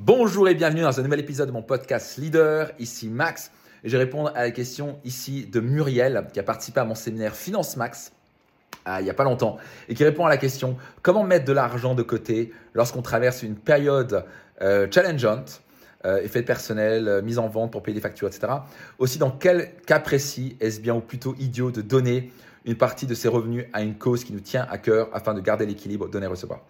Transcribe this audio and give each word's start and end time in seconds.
Bonjour 0.00 0.48
et 0.48 0.54
bienvenue 0.54 0.82
dans 0.82 1.00
un 1.00 1.02
nouvel 1.02 1.18
épisode 1.18 1.48
de 1.48 1.52
mon 1.52 1.60
podcast 1.60 2.18
Leader. 2.18 2.70
Ici 2.78 3.08
Max. 3.08 3.50
Et 3.82 3.88
je 3.88 3.96
vais 3.96 4.04
répondre 4.04 4.30
à 4.36 4.42
la 4.42 4.52
question 4.52 5.00
ici 5.04 5.44
de 5.44 5.58
Muriel 5.58 6.28
qui 6.32 6.38
a 6.38 6.44
participé 6.44 6.78
à 6.78 6.84
mon 6.84 6.94
séminaire 6.94 7.34
Finance 7.34 7.76
Max 7.76 8.12
ah, 8.84 9.00
il 9.00 9.04
n'y 9.04 9.10
a 9.10 9.14
pas 9.14 9.24
longtemps 9.24 9.56
et 9.88 9.94
qui 9.94 10.04
répond 10.04 10.24
à 10.24 10.28
la 10.28 10.36
question 10.36 10.76
comment 11.02 11.24
mettre 11.24 11.46
de 11.46 11.52
l'argent 11.52 11.96
de 11.96 12.04
côté 12.04 12.52
lorsqu'on 12.74 13.02
traverse 13.02 13.42
une 13.42 13.56
période 13.56 14.24
euh, 14.62 14.86
challengeante, 14.88 15.62
euh, 16.04 16.22
effet 16.22 16.42
personnel, 16.42 17.08
euh, 17.08 17.20
mise 17.20 17.40
en 17.40 17.48
vente 17.48 17.72
pour 17.72 17.82
payer 17.82 17.96
des 17.96 18.00
factures, 18.00 18.28
etc. 18.28 18.52
Aussi, 19.00 19.18
dans 19.18 19.32
quel 19.32 19.74
cas 19.84 19.98
précis 19.98 20.56
est-ce 20.60 20.80
bien 20.80 20.94
ou 20.94 21.00
plutôt 21.00 21.34
idiot 21.40 21.72
de 21.72 21.82
donner 21.82 22.32
une 22.66 22.76
partie 22.76 23.06
de 23.06 23.14
ses 23.14 23.26
revenus 23.26 23.66
à 23.72 23.82
une 23.82 23.96
cause 23.96 24.22
qui 24.22 24.32
nous 24.32 24.40
tient 24.40 24.64
à 24.70 24.78
cœur 24.78 25.08
afin 25.12 25.34
de 25.34 25.40
garder 25.40 25.66
l'équilibre 25.66 26.08
donner-recevoir 26.08 26.60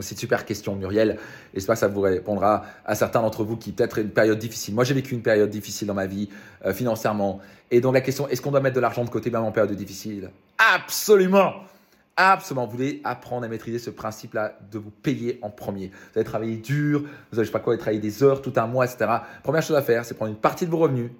c'est 0.00 0.14
une 0.14 0.18
super 0.18 0.44
question, 0.44 0.76
Muriel. 0.76 1.18
J'espère 1.54 1.74
que 1.74 1.80
ça 1.80 1.88
vous 1.88 2.00
répondra 2.00 2.64
à 2.84 2.94
certains 2.94 3.20
d'entre 3.20 3.44
vous 3.44 3.56
qui 3.56 3.72
peut-être 3.72 3.98
une 3.98 4.10
période 4.10 4.38
difficile. 4.38 4.74
Moi, 4.74 4.84
j'ai 4.84 4.94
vécu 4.94 5.14
une 5.14 5.22
période 5.22 5.50
difficile 5.50 5.88
dans 5.88 5.94
ma 5.94 6.06
vie 6.06 6.28
euh, 6.64 6.72
financièrement. 6.72 7.40
Et 7.70 7.80
donc 7.80 7.94
la 7.94 8.00
question, 8.00 8.28
est-ce 8.28 8.40
qu'on 8.40 8.50
doit 8.50 8.60
mettre 8.60 8.76
de 8.76 8.80
l'argent 8.80 9.04
de 9.04 9.10
côté 9.10 9.30
même 9.30 9.42
en 9.42 9.52
période 9.52 9.72
difficile? 9.72 10.30
Absolument 10.74 11.54
Absolument, 12.20 12.66
vous 12.66 12.72
voulez 12.72 13.00
apprendre 13.04 13.44
à 13.44 13.48
maîtriser 13.48 13.78
ce 13.78 13.90
principe-là 13.90 14.58
de 14.72 14.78
vous 14.78 14.90
payer 14.90 15.38
en 15.40 15.50
premier. 15.50 15.86
Vous 15.86 16.18
allez 16.18 16.24
travailler 16.24 16.56
dur, 16.56 17.02
vous 17.02 17.38
allez, 17.38 17.44
je 17.44 17.44
sais 17.44 17.52
pas 17.52 17.60
quoi, 17.60 17.76
travailler 17.76 18.00
des 18.00 18.24
heures, 18.24 18.42
tout 18.42 18.52
un 18.56 18.66
mois, 18.66 18.86
etc. 18.86 19.08
Première 19.44 19.62
chose 19.62 19.76
à 19.76 19.82
faire, 19.82 20.04
c'est 20.04 20.14
prendre 20.14 20.32
une 20.32 20.36
partie 20.36 20.66
de 20.66 20.70
vos 20.72 20.78
revenus 20.78 21.12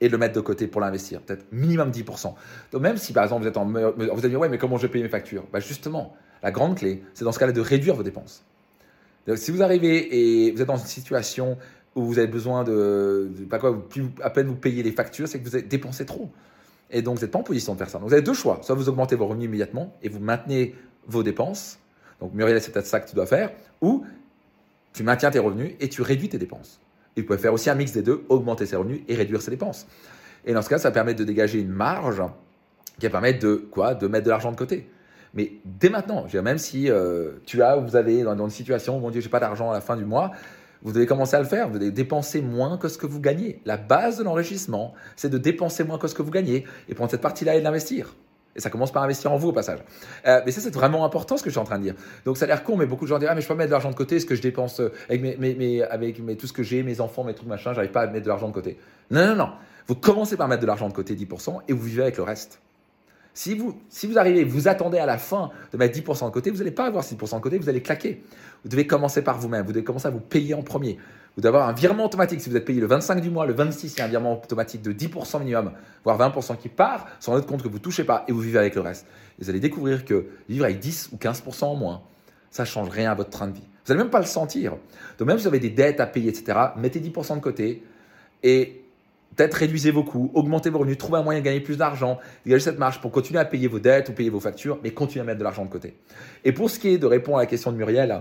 et 0.00 0.08
le 0.08 0.16
mettre 0.16 0.34
de 0.34 0.40
côté 0.40 0.66
pour 0.66 0.80
l'investir. 0.80 1.20
Peut-être 1.20 1.44
minimum 1.52 1.90
10%. 1.90 2.34
Donc 2.72 2.80
même 2.80 2.96
si 2.96 3.12
par 3.12 3.24
exemple 3.24 3.42
vous 3.42 3.48
êtes 3.48 3.58
en... 3.58 3.66
Vous 3.66 3.80
allez 4.00 4.28
dire, 4.30 4.40
ouais, 4.40 4.48
mais 4.48 4.56
comment 4.56 4.78
je 4.78 4.82
vais 4.82 4.88
payer 4.88 5.04
mes 5.04 5.10
factures? 5.10 5.44
Bah, 5.52 5.60
Justement, 5.60 6.16
la 6.42 6.50
grande 6.50 6.76
clé, 6.76 7.02
c'est 7.14 7.24
dans 7.24 7.32
ce 7.32 7.38
cas-là 7.38 7.52
de 7.52 7.60
réduire 7.60 7.94
vos 7.94 8.02
dépenses. 8.02 8.44
Si 9.36 9.50
vous 9.50 9.62
arrivez 9.62 10.46
et 10.46 10.52
vous 10.52 10.62
êtes 10.62 10.68
dans 10.68 10.78
une 10.78 10.86
situation 10.86 11.58
où 11.94 12.04
vous 12.04 12.18
avez 12.18 12.28
besoin 12.28 12.64
de, 12.64 13.30
pas 13.50 13.58
quoi, 13.58 13.84
à 14.22 14.30
peine 14.30 14.46
vous 14.46 14.54
payer 14.54 14.82
les 14.82 14.92
factures, 14.92 15.28
c'est 15.28 15.38
que 15.38 15.44
vous 15.48 15.54
avez 15.54 15.64
dépensé 15.64 16.06
trop. 16.06 16.30
Et 16.90 17.02
donc, 17.02 17.16
vous 17.16 17.22
n'êtes 17.22 17.30
pas 17.30 17.38
en 17.38 17.42
position 17.42 17.74
de 17.74 17.78
faire 17.78 17.90
ça. 17.90 17.98
Donc, 17.98 18.08
vous 18.08 18.14
avez 18.14 18.22
deux 18.22 18.34
choix. 18.34 18.60
Soit 18.62 18.74
vous 18.74 18.88
augmentez 18.88 19.16
vos 19.16 19.26
revenus 19.26 19.46
immédiatement 19.46 19.94
et 20.02 20.08
vous 20.08 20.20
maintenez 20.20 20.74
vos 21.06 21.22
dépenses. 21.22 21.78
Donc, 22.20 22.32
Muriel, 22.32 22.62
c'est 22.62 22.70
peut-être 22.72 22.86
ça 22.86 23.00
que 23.00 23.08
tu 23.08 23.14
dois 23.14 23.26
faire. 23.26 23.50
Ou 23.82 24.06
tu 24.94 25.02
maintiens 25.02 25.30
tes 25.30 25.38
revenus 25.38 25.74
et 25.80 25.88
tu 25.88 26.00
réduis 26.00 26.30
tes 26.30 26.38
dépenses. 26.38 26.80
Et 27.16 27.20
vous 27.20 27.26
pouvez 27.26 27.38
faire 27.38 27.52
aussi 27.52 27.68
un 27.68 27.74
mix 27.74 27.92
des 27.92 28.02
deux, 28.02 28.24
augmenter 28.30 28.64
ses 28.64 28.76
revenus 28.76 29.00
et 29.08 29.14
réduire 29.14 29.42
ses 29.42 29.50
dépenses. 29.50 29.86
Et 30.46 30.54
dans 30.54 30.62
ce 30.62 30.70
cas, 30.70 30.78
ça 30.78 30.90
permet 30.90 31.12
de 31.14 31.24
dégager 31.24 31.60
une 31.60 31.68
marge 31.68 32.22
qui 32.98 33.06
va 33.06 33.10
permettre 33.10 33.40
de 33.40 33.56
quoi? 33.56 33.94
De 33.94 34.06
mettre 34.06 34.24
de 34.24 34.30
l'argent 34.30 34.52
de 34.52 34.56
côté. 34.56 34.88
Mais 35.34 35.52
dès 35.64 35.90
maintenant, 35.90 36.26
même 36.42 36.58
si 36.58 36.90
euh, 36.90 37.32
tu 37.46 37.62
as, 37.62 37.76
vous 37.76 37.96
avez 37.96 38.22
dans, 38.22 38.36
une 38.38 38.50
situation 38.50 38.96
où, 38.96 39.00
mon 39.00 39.10
Dieu, 39.10 39.20
j'ai 39.20 39.28
pas 39.28 39.40
d'argent 39.40 39.70
à 39.70 39.74
la 39.74 39.80
fin 39.80 39.96
du 39.96 40.04
mois, 40.04 40.32
vous 40.82 40.92
devez 40.92 41.06
commencer 41.06 41.36
à 41.36 41.40
le 41.40 41.46
faire. 41.46 41.68
Vous 41.68 41.78
devez 41.78 41.90
dépenser 41.90 42.40
moins 42.40 42.78
que 42.78 42.88
ce 42.88 42.98
que 42.98 43.06
vous 43.06 43.20
gagnez. 43.20 43.60
La 43.64 43.76
base 43.76 44.18
de 44.18 44.24
l'enrichissement, 44.24 44.94
c'est 45.16 45.28
de 45.28 45.38
dépenser 45.38 45.84
moins 45.84 45.98
que 45.98 46.08
ce 46.08 46.14
que 46.14 46.22
vous 46.22 46.30
gagnez 46.30 46.64
et 46.88 46.94
prendre 46.94 47.10
cette 47.10 47.20
partie-là 47.20 47.56
et 47.56 47.60
l'investir. 47.60 48.14
Et 48.56 48.60
ça 48.60 48.70
commence 48.70 48.90
par 48.90 49.04
investir 49.04 49.30
en 49.30 49.36
vous 49.36 49.48
au 49.48 49.52
passage. 49.52 49.78
Euh, 50.26 50.40
mais 50.44 50.50
ça, 50.50 50.60
c'est 50.60 50.74
vraiment 50.74 51.04
important 51.04 51.36
ce 51.36 51.42
que 51.44 51.50
je 51.50 51.52
suis 51.52 51.60
en 51.60 51.64
train 51.64 51.78
de 51.78 51.84
dire. 51.84 51.94
Donc 52.24 52.36
ça 52.36 52.44
a 52.44 52.48
l'air 52.48 52.64
con, 52.64 52.76
mais 52.76 52.86
beaucoup 52.86 53.04
de 53.04 53.08
gens 53.08 53.18
disent 53.18 53.28
Ah, 53.30 53.34
mais 53.34 53.40
je 53.40 53.46
peux 53.46 53.54
pas 53.54 53.58
mettre 53.58 53.70
de 53.70 53.72
l'argent 53.72 53.90
de 53.90 53.94
côté, 53.94 54.18
ce 54.18 54.26
que 54.26 54.34
je 54.34 54.42
dépense 54.42 54.80
euh, 54.80 54.92
avec 55.08 55.22
mes, 55.22 56.36
tout 56.36 56.46
ce 56.48 56.52
que 56.52 56.64
j'ai, 56.64 56.82
mes 56.82 57.00
enfants, 57.00 57.22
mes 57.22 57.34
trucs, 57.34 57.48
machin, 57.48 57.72
j'arrive 57.72 57.92
pas 57.92 58.02
à 58.02 58.06
mettre 58.08 58.24
de 58.24 58.28
l'argent 58.28 58.48
de 58.48 58.52
côté. 58.52 58.78
Non, 59.10 59.28
non, 59.28 59.36
non. 59.36 59.50
Vous 59.86 59.94
commencez 59.94 60.36
par 60.36 60.48
mettre 60.48 60.62
de 60.62 60.66
l'argent 60.66 60.88
de 60.88 60.92
côté, 60.92 61.14
10%, 61.14 61.60
et 61.68 61.72
vous 61.72 61.82
vivez 61.82 62.02
avec 62.02 62.16
le 62.16 62.24
reste. 62.24 62.60
Si 63.38 63.54
vous, 63.54 63.80
si 63.88 64.08
vous 64.08 64.18
arrivez, 64.18 64.42
vous 64.42 64.66
attendez 64.66 64.98
à 64.98 65.06
la 65.06 65.16
fin 65.16 65.52
de 65.70 65.78
mettre 65.78 65.96
10% 65.96 66.26
de 66.26 66.30
côté, 66.32 66.50
vous 66.50 66.58
n'allez 66.58 66.72
pas 66.72 66.86
avoir 66.86 67.04
6% 67.04 67.36
de 67.36 67.40
côté, 67.40 67.56
vous 67.56 67.68
allez 67.68 67.82
claquer. 67.82 68.24
Vous 68.64 68.68
devez 68.68 68.84
commencer 68.84 69.22
par 69.22 69.38
vous-même, 69.38 69.64
vous 69.64 69.70
devez 69.70 69.84
commencer 69.84 70.08
à 70.08 70.10
vous 70.10 70.18
payer 70.18 70.54
en 70.54 70.62
premier. 70.62 70.98
Vous 71.36 71.40
devez 71.40 71.46
avoir 71.46 71.68
un 71.68 71.72
virement 71.72 72.06
automatique. 72.06 72.40
Si 72.40 72.50
vous 72.50 72.56
êtes 72.56 72.64
payé 72.64 72.80
le 72.80 72.88
25 72.88 73.20
du 73.20 73.30
mois, 73.30 73.46
le 73.46 73.52
26, 73.52 73.94
il 73.94 73.98
y 74.00 74.02
a 74.02 74.06
un 74.06 74.08
virement 74.08 74.42
automatique 74.42 74.82
de 74.82 74.92
10% 74.92 75.38
minimum, 75.38 75.70
voire 76.02 76.18
20% 76.18 76.56
qui 76.56 76.68
part 76.68 77.06
sur 77.20 77.32
un 77.32 77.36
autre 77.36 77.46
compte 77.46 77.62
que 77.62 77.68
vous 77.68 77.78
ne 77.78 77.80
touchez 77.80 78.02
pas 78.02 78.24
et 78.26 78.32
vous 78.32 78.40
vivez 78.40 78.58
avec 78.58 78.74
le 78.74 78.80
reste. 78.80 79.06
vous 79.38 79.48
allez 79.48 79.60
découvrir 79.60 80.04
que 80.04 80.26
vivre 80.48 80.64
avec 80.64 80.80
10 80.80 81.10
ou 81.12 81.16
15% 81.16 81.64
en 81.64 81.76
moins, 81.76 82.02
ça 82.50 82.64
ne 82.64 82.66
change 82.66 82.88
rien 82.88 83.12
à 83.12 83.14
votre 83.14 83.30
train 83.30 83.46
de 83.46 83.54
vie. 83.54 83.68
Vous 83.84 83.92
n'allez 83.92 84.02
même 84.02 84.10
pas 84.10 84.18
le 84.18 84.26
sentir. 84.26 84.72
Donc 85.16 85.28
même 85.28 85.38
si 85.38 85.44
vous 85.44 85.48
avez 85.50 85.60
des 85.60 85.70
dettes 85.70 86.00
à 86.00 86.06
payer, 86.06 86.30
etc., 86.30 86.58
mettez 86.76 86.98
10% 86.98 87.36
de 87.36 87.40
côté 87.40 87.84
et 88.42 88.82
Peut-être 89.38 89.54
réduisez 89.54 89.92
vos 89.92 90.02
coûts, 90.02 90.32
augmentez 90.34 90.68
vos 90.68 90.80
revenus, 90.80 90.98
trouvez 90.98 91.20
un 91.20 91.22
moyen 91.22 91.38
de 91.38 91.44
gagner 91.44 91.60
plus 91.60 91.76
d'argent, 91.76 92.18
dégagez 92.44 92.64
cette 92.64 92.78
marge 92.80 93.00
pour 93.00 93.12
continuer 93.12 93.38
à 93.38 93.44
payer 93.44 93.68
vos 93.68 93.78
dettes 93.78 94.08
ou 94.08 94.12
payer 94.12 94.30
vos 94.30 94.40
factures, 94.40 94.80
mais 94.82 94.90
continuez 94.90 95.22
à 95.22 95.24
mettre 95.24 95.38
de 95.38 95.44
l'argent 95.44 95.64
de 95.64 95.70
côté. 95.70 95.96
Et 96.44 96.50
pour 96.50 96.68
ce 96.68 96.80
qui 96.80 96.88
est 96.88 96.98
de 96.98 97.06
répondre 97.06 97.38
à 97.38 97.42
la 97.42 97.46
question 97.46 97.70
de 97.70 97.76
Muriel, 97.76 98.20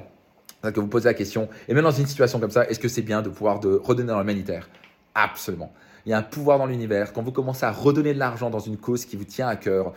que 0.62 0.80
vous 0.80 0.86
posez 0.86 1.10
la 1.10 1.16
question, 1.16 1.50
et 1.68 1.74
même 1.74 1.86
dans 1.86 1.90
une 1.90 2.06
situation 2.06 2.40
comme 2.40 2.52
ça, 2.52 2.70
est-ce 2.70 2.78
que 2.78 2.88
c'est 2.88 3.02
bien 3.02 3.24
de 3.24 3.30
pouvoir 3.30 3.60
de 3.60 3.82
redonner 3.84 4.10
dans 4.10 4.20
l'humanitaire? 4.20 4.70
Absolument. 5.16 5.74
Il 6.06 6.12
y 6.12 6.14
a 6.14 6.20
un 6.20 6.22
pouvoir 6.22 6.60
dans 6.60 6.68
l'univers. 6.68 7.14
Quand 7.14 7.24
vous 7.24 7.32
commencez 7.32 7.66
à 7.66 7.72
redonner 7.72 8.14
de 8.14 8.20
l'argent 8.20 8.52
dans 8.52 8.60
une 8.60 8.78
cause 8.78 9.04
qui 9.06 9.16
vous 9.16 9.26
tient 9.26 9.48
à 9.48 9.56
cœur, 9.56 9.94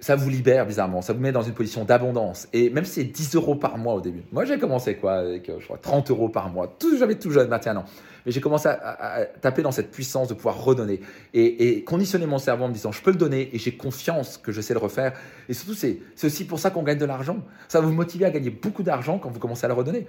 ça 0.00 0.16
vous 0.16 0.30
libère 0.30 0.66
bizarrement, 0.66 1.02
ça 1.02 1.12
vous 1.12 1.20
met 1.20 1.32
dans 1.32 1.42
une 1.42 1.52
position 1.52 1.84
d'abondance. 1.84 2.48
Et 2.52 2.70
même 2.70 2.84
si 2.84 2.92
c'est 2.92 3.04
10 3.04 3.34
euros 3.36 3.54
par 3.54 3.78
mois 3.78 3.94
au 3.94 4.00
début. 4.00 4.22
Moi, 4.32 4.44
j'ai 4.44 4.58
commencé 4.58 4.96
quoi 4.96 5.14
avec, 5.14 5.48
euh, 5.48 5.56
je 5.60 5.64
crois, 5.64 5.78
30 5.78 6.10
euros 6.10 6.28
par 6.28 6.48
mois. 6.50 6.74
Tout, 6.78 6.96
j'avais 6.96 7.16
tout 7.16 7.30
jeune, 7.30 7.48
maintenant. 7.48 7.84
Mais 8.24 8.32
j'ai 8.32 8.40
commencé 8.40 8.68
à, 8.68 9.26
taper 9.40 9.62
dans 9.62 9.72
cette 9.72 9.90
puissance 9.90 10.28
de 10.28 10.34
pouvoir 10.34 10.62
redonner 10.62 11.00
et, 11.32 11.82
conditionner 11.84 12.26
mon 12.26 12.38
cerveau 12.38 12.64
en 12.64 12.68
me 12.68 12.74
disant, 12.74 12.92
je 12.92 13.02
peux 13.02 13.10
le 13.10 13.16
donner 13.16 13.50
et 13.54 13.58
j'ai 13.58 13.72
confiance 13.72 14.36
que 14.36 14.52
je 14.52 14.60
sais 14.60 14.74
le 14.74 14.80
refaire. 14.80 15.14
Et 15.48 15.54
surtout, 15.54 15.74
c'est 15.74 16.00
aussi 16.22 16.46
pour 16.46 16.58
ça 16.58 16.70
qu'on 16.70 16.82
gagne 16.82 16.98
de 16.98 17.06
l'argent. 17.06 17.38
Ça 17.68 17.80
va 17.80 17.86
vous 17.86 17.94
motiver 17.94 18.26
à 18.26 18.30
gagner 18.30 18.50
beaucoup 18.50 18.82
d'argent 18.82 19.18
quand 19.18 19.30
vous 19.30 19.38
commencez 19.38 19.64
à 19.64 19.68
le 19.68 19.74
redonner. 19.74 20.06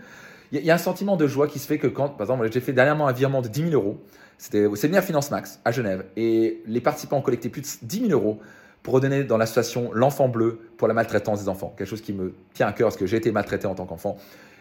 Il 0.52 0.60
y, 0.60 0.70
a 0.70 0.76
un 0.76 0.78
sentiment 0.78 1.16
de 1.16 1.28
joie 1.28 1.48
qui 1.48 1.60
se 1.60 1.66
fait 1.66 1.78
que 1.78 1.88
quand, 1.88 2.10
par 2.10 2.26
exemple, 2.26 2.52
j'ai 2.52 2.60
fait 2.60 2.74
dernièrement 2.74 3.08
un 3.08 3.14
virement 3.14 3.42
de 3.42 3.48
10 3.48 3.70
000 3.70 3.74
euros. 3.74 4.02
C'était 4.38 4.66
au 4.66 4.76
séminaire 4.76 5.04
Finance 5.04 5.32
Max 5.32 5.62
à 5.64 5.72
Genève. 5.72 6.04
Et 6.18 6.62
les 6.66 6.82
participants 6.82 7.18
ont 7.18 7.22
collecté 7.22 7.48
plus 7.48 7.62
de 7.62 7.88
10 7.88 8.08
000 8.08 8.12
euros 8.12 8.42
pour 8.84 8.96
redonner 8.96 9.24
dans 9.24 9.38
l'association 9.38 9.92
L'Enfant 9.94 10.28
Bleu 10.28 10.60
pour 10.78 10.88
la 10.88 10.94
maltraitance 10.94 11.42
des 11.42 11.50
enfants. 11.50 11.74
Quelque 11.78 11.88
chose 11.88 12.02
qui 12.02 12.14
me 12.14 12.34
tient 12.54 12.68
à 12.68 12.74
cœur 12.74 12.88
parce 12.88 12.98
que 12.98 13.06
j'ai 13.06 13.18
été 13.18 13.32
maltraité 13.32 13.68
en 13.68 13.76
tant 13.76 13.86
qu'enfant. 13.86 14.18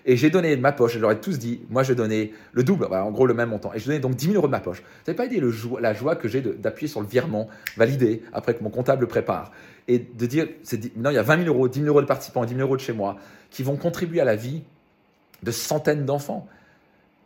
Et 0.06 0.16
j'ai 0.16 0.30
donné 0.30 0.56
de 0.56 0.60
ma 0.60 0.72
poche, 0.72 0.94
je 0.94 0.98
leur 0.98 1.10
ai 1.10 1.20
tous 1.20 1.38
dit, 1.38 1.60
moi 1.68 1.82
je 1.82 1.92
donnais 1.92 2.32
le 2.52 2.64
double, 2.64 2.86
en 2.86 3.10
gros 3.10 3.26
le 3.26 3.34
même 3.34 3.50
montant. 3.50 3.72
Et 3.74 3.78
je 3.78 3.86
donnais 3.86 3.98
donc 3.98 4.14
10 4.14 4.26
000 4.26 4.36
euros 4.36 4.46
de 4.46 4.52
ma 4.52 4.60
poche. 4.60 4.78
Vous 4.78 4.84
n'avez 5.06 5.16
pas 5.16 5.26
idée 5.26 5.42
la 5.80 5.92
joie 5.92 6.16
que 6.16 6.26
j'ai 6.26 6.40
d'appuyer 6.40 6.88
sur 6.88 7.00
le 7.00 7.06
virement 7.06 7.48
validé 7.76 8.22
après 8.32 8.54
que 8.54 8.62
mon 8.62 8.70
comptable 8.70 9.02
le 9.02 9.08
prépare. 9.08 9.52
Et 9.88 9.98
de 9.98 10.26
dire, 10.26 10.48
non, 10.96 11.10
il 11.10 11.14
y 11.14 11.18
a 11.18 11.22
20 11.22 11.44
000 11.44 11.54
euros, 11.54 11.68
10 11.68 11.80
000 11.80 11.88
euros 11.88 12.00
de 12.00 12.06
participants, 12.06 12.44
10 12.44 12.54
000 12.54 12.66
euros 12.66 12.76
de 12.76 12.80
chez 12.80 12.92
moi, 12.92 13.16
qui 13.50 13.62
vont 13.62 13.76
contribuer 13.76 14.20
à 14.20 14.24
la 14.24 14.36
vie 14.36 14.62
de 15.42 15.50
centaines 15.50 16.04
d'enfants 16.06 16.46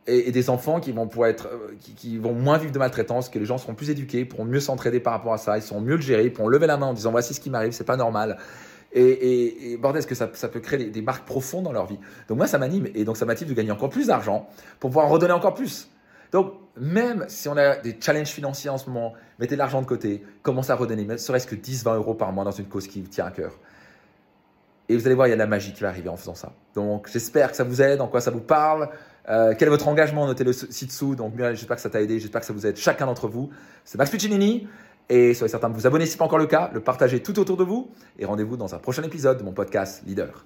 et, 0.07 0.33
des 0.33 0.51
enfants 0.51 0.81
qui 0.81 0.93
vont 0.93 1.07
pouvoir 1.07 1.31
être, 1.31 1.49
euh, 1.49 1.75
qui, 1.97 2.19
vont 2.19 2.35
moins 2.35 2.59
vivre 2.59 2.73
de 2.73 2.79
maltraitance, 2.79 3.29
que 3.29 3.39
les 3.39 3.45
gens 3.45 3.59
seront 3.59 3.75
plus 3.75 3.91
éduqués, 3.91 4.25
pourront 4.25 4.45
mieux 4.45 4.61
s'entraider 4.61 5.01
par 5.01 5.13
rapport 5.13 5.33
à 5.33 5.39
ça, 5.39 5.57
ils 5.57 5.63
seront 5.63 5.81
mieux 5.81 5.97
le 5.97 6.03
gérer, 6.03 6.25
ils 6.25 6.33
pourront 6.33 6.49
lever 6.49 6.67
la 6.67 6.77
main 6.77 6.87
en 6.87 6.93
disant 6.93 7.11
voici 7.11 7.35
ce 7.35 7.41
qui 7.41 7.51
m'arrive, 7.51 7.73
c'est 7.73 7.85
pas 7.85 7.97
normal. 7.97 8.39
Et, 8.97 9.77
bordel, 9.81 9.99
est-ce 9.99 10.07
que 10.07 10.15
ça, 10.15 10.49
peut 10.49 10.61
créer 10.61 10.85
des, 10.85 11.03
marques 11.03 11.27
profondes 11.27 11.65
dans 11.65 11.73
leur 11.73 11.87
vie? 11.87 11.99
Donc 12.29 12.39
moi, 12.39 12.47
ça 12.47 12.59
m'anime 12.59 12.87
et 12.95 13.05
donc 13.05 13.17
ça 13.17 13.25
m'attire 13.25 13.49
de 13.49 13.53
gagner 13.53 13.73
encore 13.73 13.89
plus 13.89 14.07
d'argent 14.07 14.49
pour 14.79 14.91
pouvoir 14.91 15.09
redonner 15.09 15.33
encore 15.33 15.55
plus. 15.55 15.91
Donc 16.31 16.53
même 16.77 17.25
si 17.29 17.49
on 17.49 17.57
a 17.57 17.77
des 17.77 17.97
challenges 18.01 18.29
financiers 18.29 18.71
en 18.71 18.79
ce 18.79 18.89
moment, 18.89 19.15
mettez 19.41 19.57
de 19.57 19.59
l'argent 19.59 19.81
de 19.81 19.87
côté, 19.87 20.23
commencez 20.43 20.71
à 20.71 20.77
redonner, 20.77 21.05
ne 21.05 21.17
serait-ce 21.17 21.47
que 21.47 21.57
10-20 21.57 21.97
euros 21.97 22.15
par 22.15 22.33
mois 22.33 22.45
dans 22.45 22.53
une 22.53 22.67
cause 22.67 22.87
qui 22.87 23.01
vous 23.01 23.09
tient 23.09 23.27
à 23.27 23.31
cœur. 23.33 23.59
Et 24.89 24.97
vous 24.97 25.07
allez 25.07 25.15
voir, 25.15 25.27
il 25.27 25.31
y 25.31 25.33
a 25.33 25.37
de 25.37 25.41
la 25.41 25.47
magie 25.47 25.73
qui 25.73 25.83
va 25.83 25.89
arriver 25.89 26.09
en 26.09 26.17
faisant 26.17 26.35
ça. 26.35 26.53
Donc 26.75 27.09
j'espère 27.11 27.51
que 27.51 27.57
ça 27.57 27.65
vous 27.65 27.83
aide, 27.83 28.01
en 28.01 28.07
quoi 28.07 28.21
ça 28.21 28.31
vous 28.31 28.41
parle. 28.41 28.91
Euh, 29.29 29.55
quel 29.59 29.69
est 29.69 29.71
votre 29.71 29.89
engagement? 29.89 30.27
Notez-le 30.27 30.53
ci-dessous. 30.53 31.15
Donc, 31.15 31.35
j'espère 31.37 31.77
que 31.77 31.83
ça 31.83 31.91
t'a 31.91 32.01
aidé. 32.01 32.21
J'espère 32.21 32.41
que 32.41 32.47
ça 32.47 32.53
vous 32.53 32.67
aide 32.67 32.77
chacun 32.77 33.07
d'entre 33.07 33.29
vous. 33.29 33.51
C'est 33.85 33.99
Max 33.99 34.11
Puccinini. 34.11 34.69
Et 35.09 35.35
soyez 35.35 35.51
certain 35.51 35.69
de 35.69 35.75
vous 35.75 35.87
abonner 35.87 36.07
si 36.07 36.13
ce 36.13 36.17
n'est 36.17 36.19
pas 36.19 36.25
encore 36.25 36.39
le 36.39 36.47
cas, 36.47 36.71
le 36.73 36.81
partager 36.81 37.23
tout 37.23 37.39
autour 37.39 37.57
de 37.57 37.65
vous. 37.65 37.91
Et 38.19 38.25
rendez-vous 38.25 38.57
dans 38.57 38.75
un 38.75 38.79
prochain 38.79 39.03
épisode 39.03 39.39
de 39.39 39.43
mon 39.43 39.53
podcast 39.53 40.03
Leader. 40.07 40.45